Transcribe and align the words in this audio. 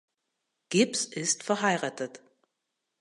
Gibbs 0.71 1.05
ist 1.05 1.43
verheiratet. 1.43 2.21